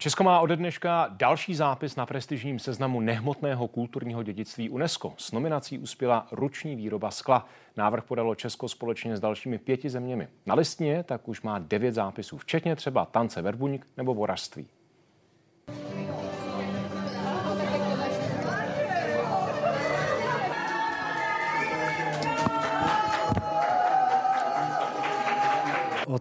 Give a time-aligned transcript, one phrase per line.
[0.00, 5.14] Česko má ode dneška další zápis na prestižním seznamu nehmotného kulturního dědictví UNESCO.
[5.16, 7.46] S nominací uspěla ruční výroba skla.
[7.76, 10.28] Návrh podalo Česko společně s dalšími pěti zeměmi.
[10.46, 14.66] Na listně tak už má devět zápisů, včetně třeba tance verbuňk nebo vorařství.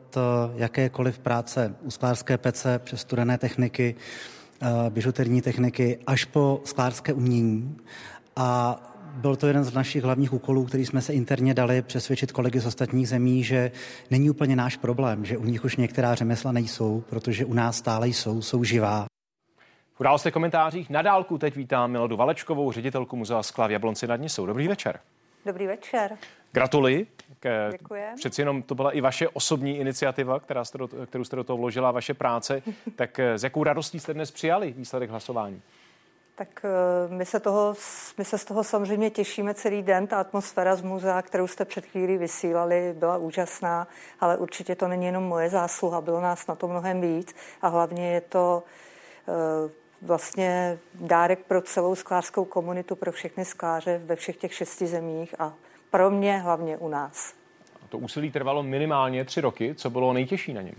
[0.09, 3.95] Od eh, jakékoliv práce u sklářské pece přes studené techniky,
[4.61, 7.77] eh, bižuterní techniky až po sklářské umění.
[8.35, 8.79] A
[9.13, 12.65] byl to jeden z našich hlavních úkolů, který jsme se interně dali přesvědčit kolegy z
[12.65, 13.71] ostatních zemí, že
[14.11, 18.07] není úplně náš problém, že u nich už některá řemesla nejsou, protože u nás stále
[18.07, 19.05] jsou, jsou živá.
[19.93, 24.15] V událostech komentářích na dálku teď vítám Milodu Valečkovou, ředitelku Muzea skla v Jablonci nad
[24.15, 24.45] Nisou.
[24.45, 24.99] Dobrý večer.
[25.45, 26.17] Dobrý večer.
[26.51, 27.07] Gratuluji.
[27.71, 28.03] Děkuji.
[28.15, 31.57] Přeci jenom to byla i vaše osobní iniciativa, která jste do, kterou jste do toho
[31.57, 32.61] vložila, vaše práce.
[32.95, 35.61] Tak s jakou radostí jste dnes přijali výsledek hlasování?
[36.35, 37.75] Tak eh, my se, toho,
[38.17, 40.07] my se z toho samozřejmě těšíme celý den.
[40.07, 43.87] Ta atmosféra z muzea, kterou jste před chvílí vysílali, byla úžasná,
[44.19, 48.13] ale určitě to není jenom moje zásluha, bylo nás na to mnohem víc a hlavně
[48.13, 48.63] je to
[49.27, 55.35] eh, vlastně dárek pro celou sklářskou komunitu, pro všechny skláře ve všech těch šesti zemích
[55.39, 55.53] a
[55.89, 57.33] pro mě hlavně u nás.
[57.83, 59.75] A to úsilí trvalo minimálně tři roky.
[59.75, 60.75] Co bylo nejtěžší na něm?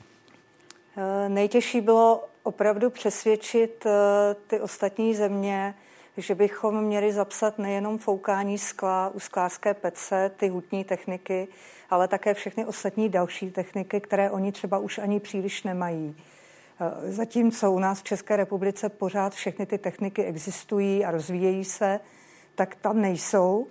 [0.96, 3.90] Eh, nejtěžší bylo opravdu přesvědčit eh,
[4.46, 5.74] ty ostatní země,
[6.16, 11.48] že bychom měli zapsat nejenom foukání skla u sklářské pece, ty hutní techniky,
[11.90, 16.16] ale také všechny ostatní další techniky, které oni třeba už ani příliš nemají.
[16.80, 22.00] Eh, zatímco u nás v České republice pořád všechny ty techniky existují a rozvíjejí se,
[22.54, 23.66] tak tam nejsou.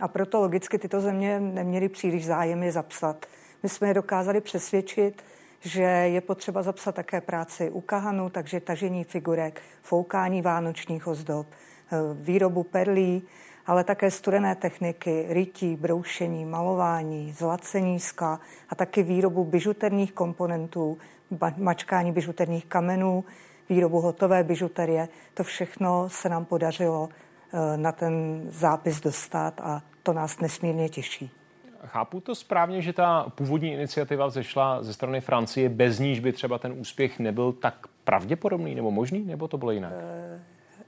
[0.00, 3.26] A proto logicky tyto země neměly příliš zájem je zapsat.
[3.62, 5.22] My jsme je dokázali přesvědčit,
[5.60, 11.96] že je potřeba zapsat také práci u kahanu, takže tažení figurek, foukání vánočních ozdob, eh,
[12.14, 13.22] výrobu perlí,
[13.66, 20.98] ale také studené techniky, rytí, broušení, malování, zlacení skla a taky výrobu bižuterních komponentů,
[21.56, 23.24] mačkání bižuterních kamenů,
[23.68, 25.08] výrobu hotové bižuterie.
[25.34, 27.08] To všechno se nám podařilo
[27.76, 31.30] na ten zápis dostat a to nás nesmírně těší.
[31.86, 36.58] Chápu to správně, že ta původní iniciativa vzešla ze strany Francie, bez níž by třeba
[36.58, 37.74] ten úspěch nebyl tak
[38.04, 39.92] pravděpodobný nebo možný, nebo to bylo jinak?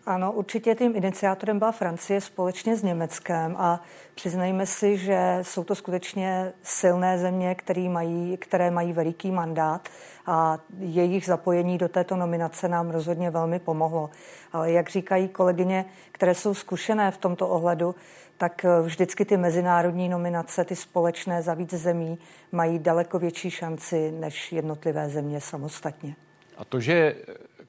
[0.06, 3.82] Ano, určitě tím iniciátorem byla Francie společně s Německem a
[4.14, 9.88] přiznejme si, že jsou to skutečně silné země, které mají, které mají veliký mandát
[10.26, 14.10] a jejich zapojení do této nominace nám rozhodně velmi pomohlo.
[14.52, 17.94] Ale jak říkají kolegyně, které jsou zkušené v tomto ohledu,
[18.38, 22.18] tak vždycky ty mezinárodní nominace, ty společné za víc zemí,
[22.52, 26.16] mají daleko větší šanci než jednotlivé země samostatně.
[26.56, 27.16] A to, že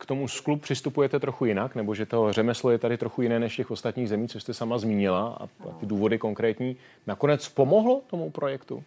[0.04, 3.56] k tomu sklu přistupujete trochu jinak, nebo že to řemeslo je tady trochu jiné než
[3.56, 5.48] těch ostatních zemí, co jste sama zmínila, a
[5.80, 6.78] ty důvody konkrétní,
[7.08, 8.84] nakonec pomohlo tomu projektu?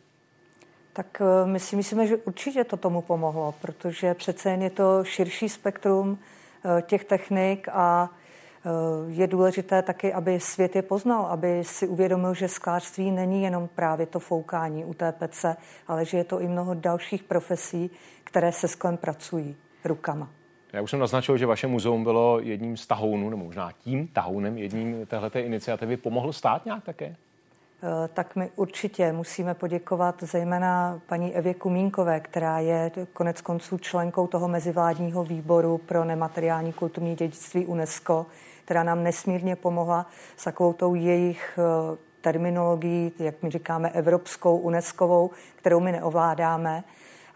[0.92, 5.04] Tak eh, my si myslíme, že určitě to tomu pomohlo, protože přece jen je to
[5.04, 8.70] širší spektrum eh, těch technik a eh,
[9.08, 14.06] je důležité taky, aby svět je poznal, aby si uvědomil, že sklářství není jenom právě
[14.06, 15.56] to foukání u té pece,
[15.88, 17.90] ale že je to i mnoho dalších profesí,
[18.24, 20.35] které se sklem pracují rukama.
[20.76, 24.58] Já už jsem naznačil, že vaše muzeum bylo jedním z tahounů, nebo možná tím tahounem,
[24.58, 25.96] jedním téhleté iniciativy.
[25.96, 27.06] Pomohl stát nějak také?
[27.06, 34.26] Eh, tak my určitě musíme poděkovat zejména paní Evě Kumínkové, která je konec konců členkou
[34.26, 38.26] toho mezivládního výboru pro nemateriální kulturní dědictví UNESCO,
[38.64, 45.30] která nám nesmírně pomohla s takovou tou jejich eh, terminologií, jak my říkáme, evropskou, UNESCOvou,
[45.56, 46.84] kterou my neovládáme.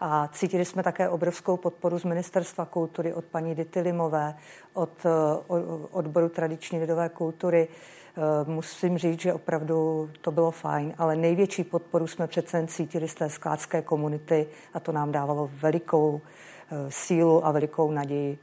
[0.03, 4.35] A cítili jsme také obrovskou podporu z Ministerstva kultury od paní Dity Limové,
[4.73, 5.05] od
[5.91, 7.67] odboru tradiční lidové kultury.
[7.67, 13.15] E, musím říct, že opravdu to bylo fajn, ale největší podporu jsme přece cítili z
[13.15, 16.21] té skládské komunity a to nám dávalo velikou
[16.71, 18.37] e, sílu a velikou naději.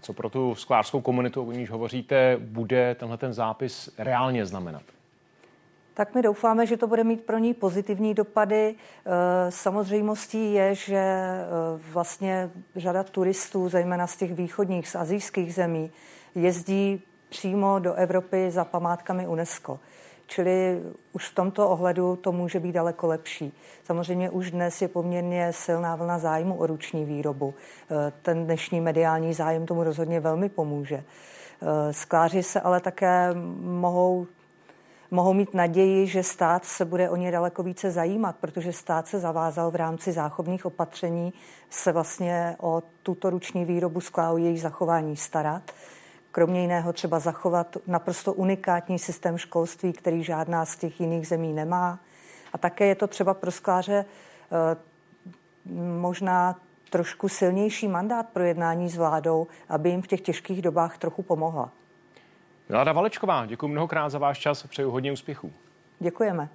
[0.00, 4.82] Co pro tu sklářskou komunitu, o níž hovoříte, bude tenhle ten zápis reálně znamenat?
[5.94, 8.74] Tak my doufáme, že to bude mít pro ní pozitivní dopady.
[8.74, 11.44] Eh, samozřejmostí je, že eh,
[11.92, 15.90] vlastně řada turistů, zejména z těch východních, z azijských zemí,
[16.34, 19.80] jezdí přímo do Evropy za památkami UNESCO.
[20.26, 20.82] Čili
[21.12, 23.52] už v tomto ohledu to může být daleko lepší.
[23.84, 27.54] Samozřejmě už dnes je poměrně silná vlna zájmu o ruční výrobu.
[27.90, 31.04] Eh, ten dnešní mediální zájem tomu rozhodně velmi pomůže.
[31.90, 34.26] Skláři se ale také mohou
[35.10, 39.18] mohou mít naději, že stát se bude o ně daleko více zajímat, protože stát se
[39.18, 41.32] zavázal v rámci záchovných opatření
[41.70, 45.62] se vlastně o tuto ruční výrobu skla, o její zachování starat.
[46.32, 51.98] Kromě jiného třeba zachovat naprosto unikátní systém školství, který žádná z těch jiných zemí nemá.
[52.52, 54.76] A také je to třeba pro skláře eh,
[56.00, 56.56] možná
[56.90, 61.70] trošku silnější mandát pro jednání s vládou, aby jim v těch těžkých dobách trochu pomohla.
[62.68, 65.52] Milada Valečková, děkuji mnohokrát za váš čas, přeju hodně úspěchů.
[65.98, 66.48] Děkujeme.